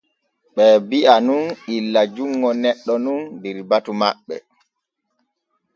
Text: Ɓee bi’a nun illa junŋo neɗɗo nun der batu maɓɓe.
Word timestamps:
Ɓee 0.55 0.75
bi’a 0.89 1.15
nun 1.27 1.43
illa 1.75 2.01
junŋo 2.15 2.49
neɗɗo 2.63 2.93
nun 3.03 3.19
der 3.41 3.57
batu 3.69 3.91
maɓɓe. 4.01 4.35